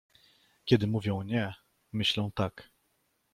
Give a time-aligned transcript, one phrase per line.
[0.65, 1.53] Kiedy mówią „nie”,
[1.93, 2.69] myślą „tak”.